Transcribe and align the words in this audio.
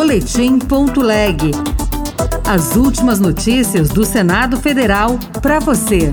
Boletim.leg. 0.00 1.50
As 2.48 2.74
últimas 2.74 3.20
notícias 3.20 3.90
do 3.90 4.02
Senado 4.02 4.56
Federal 4.56 5.18
para 5.42 5.58
você. 5.58 6.10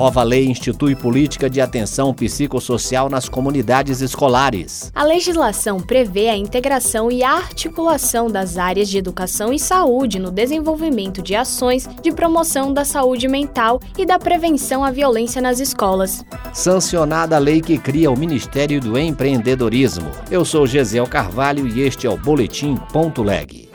Nova 0.00 0.22
lei 0.22 0.46
institui 0.46 0.96
política 0.96 1.50
de 1.50 1.60
atenção 1.60 2.14
psicossocial 2.14 3.10
nas 3.10 3.28
comunidades 3.28 4.00
escolares. 4.00 4.90
A 4.94 5.04
legislação 5.04 5.78
prevê 5.78 6.30
a 6.30 6.36
integração 6.38 7.12
e 7.12 7.22
a 7.22 7.32
articulação 7.32 8.30
das 8.30 8.56
áreas 8.56 8.88
de 8.88 8.96
educação 8.96 9.52
e 9.52 9.58
saúde 9.58 10.18
no 10.18 10.30
desenvolvimento 10.30 11.20
de 11.20 11.36
ações 11.36 11.86
de 12.02 12.10
promoção 12.10 12.72
da 12.72 12.82
saúde 12.82 13.28
mental 13.28 13.78
e 13.98 14.06
da 14.06 14.18
prevenção 14.18 14.82
à 14.82 14.90
violência 14.90 15.42
nas 15.42 15.60
escolas. 15.60 16.24
Sancionada 16.54 17.36
a 17.36 17.38
lei 17.38 17.60
que 17.60 17.76
cria 17.76 18.10
o 18.10 18.18
Ministério 18.18 18.80
do 18.80 18.98
Empreendedorismo. 18.98 20.10
Eu 20.30 20.46
sou 20.46 20.66
Gesiel 20.66 21.06
Carvalho 21.06 21.68
e 21.68 21.82
este 21.82 22.06
é 22.06 22.10
o 22.10 22.16
Boletim 22.16 22.74
Ponto 22.90 23.22
Leg. 23.22 23.68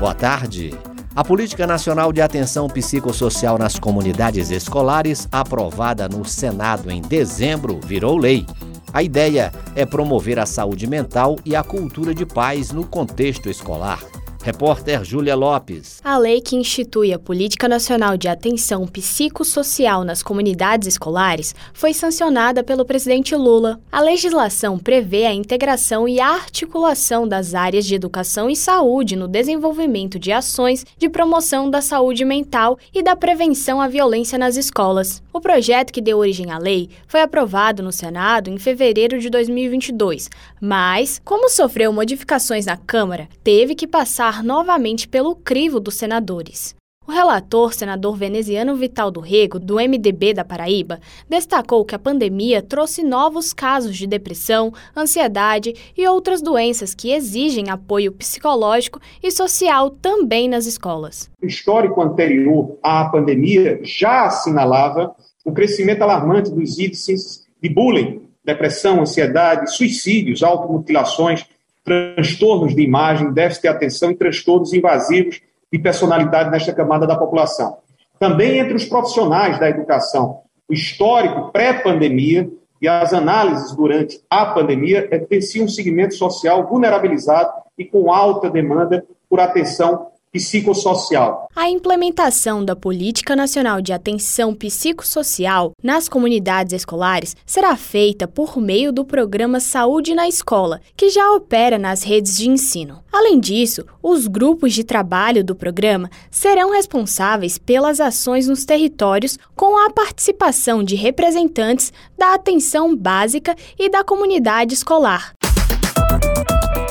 Boa 0.00 0.14
tarde. 0.14 0.87
A 1.18 1.24
Política 1.24 1.66
Nacional 1.66 2.12
de 2.12 2.22
Atenção 2.22 2.68
Psicossocial 2.68 3.58
nas 3.58 3.76
Comunidades 3.76 4.52
Escolares, 4.52 5.26
aprovada 5.32 6.08
no 6.08 6.24
Senado 6.24 6.92
em 6.92 7.02
dezembro, 7.02 7.80
virou 7.84 8.16
lei. 8.16 8.46
A 8.92 9.02
ideia 9.02 9.52
é 9.74 9.84
promover 9.84 10.38
a 10.38 10.46
saúde 10.46 10.86
mental 10.86 11.36
e 11.44 11.56
a 11.56 11.64
cultura 11.64 12.14
de 12.14 12.24
paz 12.24 12.70
no 12.70 12.86
contexto 12.86 13.50
escolar. 13.50 13.98
Repórter 14.42 15.04
Júlia 15.04 15.34
Lopes. 15.34 16.00
A 16.02 16.16
lei 16.16 16.40
que 16.40 16.56
institui 16.56 17.12
a 17.12 17.18
Política 17.18 17.68
Nacional 17.68 18.16
de 18.16 18.28
Atenção 18.28 18.86
Psicossocial 18.86 20.04
nas 20.04 20.22
Comunidades 20.22 20.88
Escolares 20.88 21.54
foi 21.72 21.92
sancionada 21.92 22.62
pelo 22.62 22.84
presidente 22.84 23.34
Lula. 23.34 23.80
A 23.90 24.00
legislação 24.00 24.78
prevê 24.78 25.26
a 25.26 25.34
integração 25.34 26.08
e 26.08 26.20
a 26.20 26.28
articulação 26.28 27.26
das 27.26 27.54
áreas 27.54 27.84
de 27.84 27.94
educação 27.94 28.48
e 28.48 28.56
saúde 28.56 29.16
no 29.16 29.28
desenvolvimento 29.28 30.18
de 30.18 30.32
ações 30.32 30.86
de 30.96 31.08
promoção 31.08 31.68
da 31.68 31.82
saúde 31.82 32.24
mental 32.24 32.78
e 32.94 33.02
da 33.02 33.16
prevenção 33.16 33.80
à 33.80 33.88
violência 33.88 34.38
nas 34.38 34.56
escolas. 34.56 35.22
O 35.32 35.40
projeto 35.40 35.92
que 35.92 36.00
deu 36.00 36.18
origem 36.18 36.50
à 36.50 36.58
lei 36.58 36.88
foi 37.06 37.20
aprovado 37.20 37.82
no 37.82 37.92
Senado 37.92 38.48
em 38.50 38.58
fevereiro 38.58 39.18
de 39.18 39.28
2022, 39.28 40.30
mas, 40.60 41.20
como 41.24 41.48
sofreu 41.48 41.92
modificações 41.92 42.66
na 42.66 42.76
Câmara, 42.76 43.28
teve 43.42 43.74
que 43.74 43.86
passar 43.86 44.27
novamente 44.42 45.08
pelo 45.08 45.34
crivo 45.34 45.80
dos 45.80 45.94
senadores. 45.94 46.76
O 47.08 47.10
relator, 47.10 47.72
senador 47.72 48.14
veneziano 48.18 48.76
Vital 48.76 49.10
do 49.10 49.18
Rego, 49.18 49.58
do 49.58 49.76
MDB 49.76 50.34
da 50.34 50.44
Paraíba, 50.44 51.00
destacou 51.26 51.82
que 51.82 51.94
a 51.94 51.98
pandemia 51.98 52.60
trouxe 52.60 53.02
novos 53.02 53.54
casos 53.54 53.96
de 53.96 54.06
depressão, 54.06 54.74
ansiedade 54.94 55.74
e 55.96 56.06
outras 56.06 56.42
doenças 56.42 56.94
que 56.94 57.10
exigem 57.10 57.70
apoio 57.70 58.12
psicológico 58.12 59.00
e 59.22 59.30
social 59.30 59.88
também 59.88 60.50
nas 60.50 60.66
escolas. 60.66 61.30
O 61.42 61.46
histórico 61.46 62.02
anterior 62.02 62.78
à 62.82 63.06
pandemia 63.06 63.80
já 63.82 64.26
assinalava 64.26 65.16
o 65.46 65.52
crescimento 65.52 66.02
alarmante 66.02 66.50
dos 66.50 66.78
índices 66.78 67.46
de 67.62 67.70
bullying, 67.70 68.20
depressão, 68.44 69.00
ansiedade, 69.00 69.74
suicídios, 69.74 70.42
automutilações, 70.42 71.46
transtornos 71.88 72.74
de 72.74 72.82
imagem, 72.82 73.32
déficit 73.32 73.62
de 73.62 73.68
atenção 73.68 74.10
e 74.10 74.14
transtornos 74.14 74.72
invasivos 74.74 75.40
de 75.72 75.78
personalidade 75.78 76.50
nesta 76.50 76.72
camada 76.72 77.06
da 77.06 77.16
população. 77.16 77.78
Também 78.18 78.58
entre 78.58 78.74
os 78.74 78.84
profissionais 78.84 79.58
da 79.58 79.68
educação, 79.68 80.40
o 80.68 80.74
histórico 80.74 81.50
pré-pandemia 81.50 82.50
e 82.80 82.86
as 82.86 83.12
análises 83.14 83.74
durante 83.74 84.20
a 84.28 84.46
pandemia 84.46 85.08
evidenciam 85.10 85.64
um 85.64 85.68
segmento 85.68 86.14
social 86.14 86.66
vulnerabilizado 86.68 87.50
e 87.76 87.84
com 87.84 88.12
alta 88.12 88.50
demanda 88.50 89.04
por 89.28 89.40
atenção 89.40 90.08
psicossocial. 90.32 91.48
A 91.54 91.68
implementação 91.68 92.64
da 92.64 92.76
Política 92.76 93.34
Nacional 93.34 93.80
de 93.80 93.92
Atenção 93.92 94.54
Psicossocial 94.54 95.72
nas 95.82 96.08
comunidades 96.08 96.72
escolares 96.72 97.36
será 97.46 97.76
feita 97.76 98.28
por 98.28 98.58
meio 98.58 98.92
do 98.92 99.04
programa 99.04 99.60
Saúde 99.60 100.14
na 100.14 100.28
Escola, 100.28 100.80
que 100.96 101.10
já 101.10 101.32
opera 101.32 101.78
nas 101.78 102.02
redes 102.02 102.36
de 102.36 102.48
ensino. 102.48 103.02
Além 103.12 103.40
disso, 103.40 103.84
os 104.02 104.26
grupos 104.26 104.74
de 104.74 104.84
trabalho 104.84 105.42
do 105.42 105.54
programa 105.54 106.10
serão 106.30 106.72
responsáveis 106.72 107.58
pelas 107.58 108.00
ações 108.00 108.46
nos 108.46 108.64
territórios 108.64 109.38
com 109.56 109.78
a 109.78 109.90
participação 109.90 110.84
de 110.84 110.94
representantes 110.94 111.92
da 112.16 112.34
atenção 112.34 112.94
básica 112.94 113.56
e 113.78 113.88
da 113.88 114.04
comunidade 114.04 114.74
escolar 114.74 115.32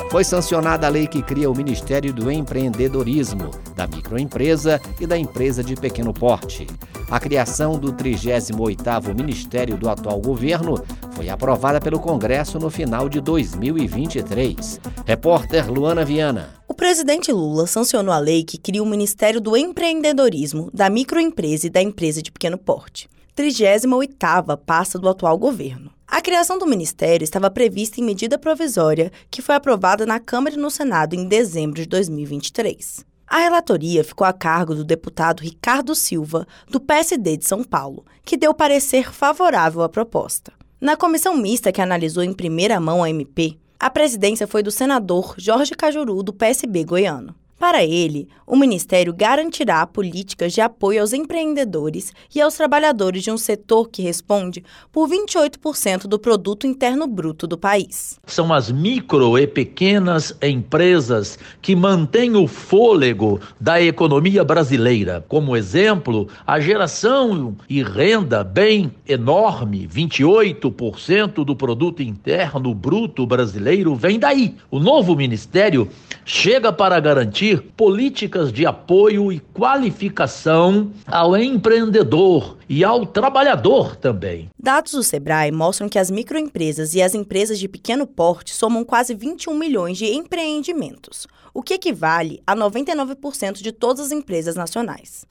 foi 0.10 0.24
sancionada 0.24 0.88
a 0.88 0.90
lei 0.90 1.06
que 1.06 1.22
cria 1.22 1.50
o 1.50 1.56
Ministério 1.56 2.14
do 2.14 2.32
Empreendedorismo, 2.32 3.52
da 3.76 3.86
microempresa 3.88 4.80
e 5.00 5.06
da 5.06 5.18
empresa 5.18 5.64
de 5.64 5.76
pequeno 5.76 6.14
porte. 6.14 6.66
A 7.10 7.20
criação 7.20 7.78
do 7.78 7.94
38º 7.94 9.14
Ministério 9.16 9.78
do 9.78 9.90
atual 9.90 10.20
governo 10.20 10.76
foi 11.12 11.30
aprovada 11.30 11.80
pelo 11.80 12.00
Congresso 12.00 12.58
no 12.58 12.70
final 12.70 13.10
de 13.10 13.20
2023. 13.20 14.80
Repórter 15.06 15.72
Luana 15.72 16.06
Viana. 16.06 16.56
O 16.68 16.74
presidente 16.74 17.32
Lula 17.32 17.68
sancionou 17.68 18.14
a 18.14 18.20
lei 18.20 18.44
que 18.44 18.58
cria 18.58 18.84
o 18.84 18.86
Ministério 18.86 19.42
do 19.42 19.58
Empreendedorismo, 19.58 20.70
da 20.74 20.90
microempresa 20.90 21.68
e 21.68 21.70
da 21.70 21.82
empresa 21.82 22.22
de 22.22 22.32
pequeno 22.32 22.58
porte. 22.58 23.10
38ª 23.36 24.58
pasta 24.58 24.98
do 24.98 25.10
atual 25.10 25.38
governo. 25.38 25.97
A 26.10 26.22
criação 26.22 26.58
do 26.58 26.66
ministério 26.66 27.26
estava 27.26 27.52
prevista 27.52 28.00
em 28.00 28.04
medida 28.04 28.40
provisória 28.40 29.12
que 29.30 29.42
foi 29.42 29.56
aprovada 29.56 30.06
na 30.06 30.22
Câmara 30.22 30.56
e 30.56 30.58
no 30.58 30.72
Senado 30.72 31.14
em 31.14 31.28
dezembro 31.28 31.82
de 31.82 31.86
2023. 31.86 33.06
A 33.28 33.40
relatoria 33.40 34.06
ficou 34.06 34.26
a 34.26 34.32
cargo 34.32 34.74
do 34.74 34.86
deputado 34.86 35.42
Ricardo 35.42 35.94
Silva, 35.94 36.48
do 36.72 36.80
PSD 36.80 37.36
de 37.36 37.46
São 37.46 37.62
Paulo, 37.62 38.06
que 38.24 38.38
deu 38.38 38.54
parecer 38.54 39.12
favorável 39.12 39.82
à 39.82 39.90
proposta. 39.90 40.54
Na 40.80 40.96
comissão 40.96 41.36
mista 41.36 41.74
que 41.74 41.82
analisou 41.82 42.24
em 42.24 42.32
primeira 42.32 42.80
mão 42.80 43.04
a 43.04 43.10
MP, 43.10 43.58
a 43.78 43.90
presidência 43.90 44.48
foi 44.48 44.64
do 44.64 44.72
senador 44.72 45.36
Jorge 45.38 45.76
Cajuru, 45.76 46.24
do 46.24 46.32
PSB 46.32 46.86
goiano. 46.86 47.36
Para 47.60 47.84
ele, 47.84 48.28
o 48.46 48.56
Ministério 48.56 49.12
garantirá 49.12 49.86
políticas 49.88 50.54
de 50.54 50.62
apoio 50.62 51.02
aos 51.02 51.12
empreendedores 51.12 52.14
e 52.34 52.40
aos 52.40 52.54
trabalhadores 52.54 53.24
de 53.24 53.32
um 53.32 53.38
setor 53.38 53.90
que 53.90 54.04
responde 54.04 54.64
por 54.92 55.10
28% 55.10 56.04
do 56.04 56.20
produto 56.20 56.68
interno 56.68 57.08
bruto 57.08 57.48
do 57.48 57.58
país. 57.58 58.20
São 58.28 58.54
as 58.54 58.72
micro 58.72 59.40
e 59.40 59.48
pequenas 59.48 60.38
empresas 60.40 61.40
que 61.60 61.76
mantêm 61.76 62.36
o 62.36 62.48
fôlego 62.48 63.40
da 63.60 63.82
economia 63.82 64.44
brasileira. 64.44 65.26
Como 65.28 65.58
exemplo, 65.58 66.28
a 66.46 66.60
geração 66.60 67.58
e 67.68 67.82
renda 67.82 68.44
bem 68.44 68.92
enorme, 69.08 69.88
28% 69.88 71.44
do 71.44 71.56
produto 71.56 72.04
interno 72.04 72.72
bruto 72.76 73.26
brasileiro 73.26 73.96
vem 73.96 74.20
daí. 74.20 74.56
O 74.70 74.80
novo 74.80 75.16
ministério 75.16 75.90
chega 76.24 76.72
para 76.72 77.00
garantir 77.00 77.47
políticas 77.56 78.52
de 78.52 78.66
apoio 78.66 79.32
e 79.32 79.40
qualificação 79.40 80.92
ao 81.06 81.38
empreendedor 81.38 82.58
e 82.68 82.84
ao 82.84 83.06
trabalhador 83.06 83.96
também. 83.96 84.50
Dados 84.60 84.92
do 84.92 85.04
Sebrae 85.04 85.52
mostram 85.52 85.88
que 85.88 86.00
as 86.00 86.12
microempresas 86.12 86.94
e 86.94 87.02
as 87.02 87.14
empresas 87.14 87.60
de 87.60 87.68
pequeno 87.68 88.06
porte 88.06 88.54
somam 88.54 88.84
quase 88.84 89.14
21 89.14 89.54
milhões 89.54 89.98
de 89.98 90.06
empreendimentos, 90.06 91.28
o 91.54 91.62
que 91.62 91.76
equivale 91.76 92.42
a 92.46 92.56
99% 92.56 93.62
de 93.62 93.72
todas 93.72 94.08
as 94.08 94.12
empresas 94.12 94.56
nacionais. 94.56 95.26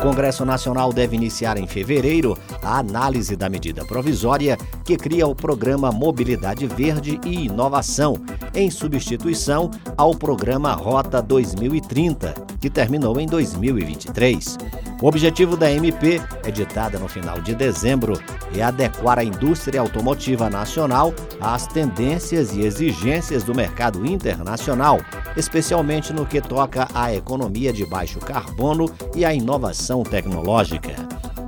Congresso 0.00 0.44
Nacional 0.44 0.92
deve 0.92 1.14
iniciar 1.14 1.58
em 1.58 1.66
fevereiro 1.66 2.36
a 2.62 2.78
análise 2.78 3.36
da 3.36 3.48
medida 3.48 3.84
provisória 3.84 4.56
que 4.84 4.96
cria 4.96 5.26
o 5.26 5.34
programa 5.34 5.92
Mobilidade 5.92 6.66
Verde 6.66 7.20
e 7.24 7.44
Inovação, 7.44 8.16
em 8.54 8.70
substituição 8.70 9.70
ao 9.96 10.14
programa 10.14 10.72
Rota 10.72 11.20
2030, 11.22 12.34
que 12.60 12.70
terminou 12.70 13.20
em 13.20 13.26
2023. 13.26 14.58
O 15.02 15.06
objetivo 15.06 15.56
da 15.56 15.70
MP, 15.70 16.20
editada 16.44 16.98
no 16.98 17.08
final 17.08 17.40
de 17.40 17.54
dezembro, 17.54 18.20
é 18.54 18.62
adequar 18.62 19.18
a 19.18 19.24
indústria 19.24 19.80
automotiva 19.80 20.50
nacional 20.50 21.14
às 21.40 21.66
tendências 21.66 22.54
e 22.54 22.60
exigências 22.60 23.42
do 23.42 23.54
mercado 23.54 24.04
internacional, 24.04 25.00
especialmente 25.36 26.12
no 26.12 26.26
que 26.26 26.40
toca 26.40 26.88
à 26.94 27.14
economia 27.14 27.72
de 27.72 27.84
baixo 27.86 28.18
carbono 28.18 28.90
e 29.14 29.24
à 29.24 29.32
inovação 29.34 30.02
tecnológica. 30.02 30.94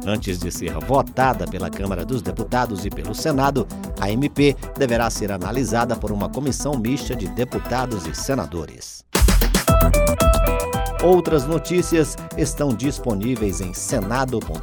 Antes 0.05 0.39
de 0.39 0.51
ser 0.51 0.73
votada 0.81 1.47
pela 1.47 1.71
Câmara 1.71 2.05
dos 2.05 2.23
Deputados 2.23 2.85
e 2.85 2.91
pelo 2.91 3.15
Senado, 3.15 3.67
a 4.01 4.11
MP 4.11 4.57
deverá 4.77 5.09
ser 5.09 5.31
analisada 5.31 5.95
por 5.95 6.11
uma 6.11 6.29
comissão 6.29 6.77
mista 6.77 7.15
de 7.15 7.29
deputados 7.29 8.07
e 8.07 8.15
senadores. 8.15 9.05
Outras 11.03 11.47
notícias 11.47 12.17
estão 12.37 12.69
disponíveis 12.75 13.61
em 13.61 13.75
senado.leg.br 13.75 14.63